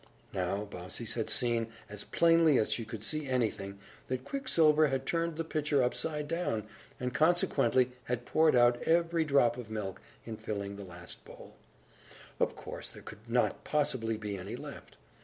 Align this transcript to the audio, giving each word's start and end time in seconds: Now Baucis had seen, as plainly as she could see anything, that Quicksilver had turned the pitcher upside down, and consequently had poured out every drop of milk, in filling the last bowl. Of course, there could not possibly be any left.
Now 0.33 0.63
Baucis 0.65 1.13
had 1.13 1.29
seen, 1.29 1.67
as 1.87 2.05
plainly 2.05 2.57
as 2.57 2.73
she 2.73 2.85
could 2.85 3.03
see 3.03 3.27
anything, 3.29 3.77
that 4.07 4.23
Quicksilver 4.25 4.87
had 4.87 5.05
turned 5.05 5.35
the 5.35 5.43
pitcher 5.43 5.83
upside 5.83 6.27
down, 6.27 6.63
and 6.99 7.13
consequently 7.13 7.91
had 8.05 8.25
poured 8.25 8.55
out 8.55 8.81
every 8.81 9.23
drop 9.25 9.57
of 9.57 9.69
milk, 9.69 10.01
in 10.25 10.37
filling 10.37 10.75
the 10.75 10.83
last 10.83 11.23
bowl. 11.23 11.55
Of 12.39 12.55
course, 12.55 12.89
there 12.89 13.03
could 13.03 13.29
not 13.29 13.63
possibly 13.63 14.17
be 14.17 14.39
any 14.39 14.55
left. 14.55 14.97